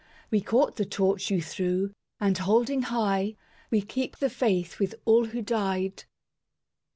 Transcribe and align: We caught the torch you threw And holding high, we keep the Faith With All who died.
We 0.31 0.41
caught 0.41 0.77
the 0.77 0.85
torch 0.85 1.29
you 1.29 1.43
threw 1.43 1.93
And 2.19 2.35
holding 2.35 2.81
high, 2.81 3.35
we 3.69 3.83
keep 3.83 4.17
the 4.17 4.31
Faith 4.31 4.79
With 4.79 4.95
All 5.05 5.25
who 5.25 5.43
died. 5.43 6.05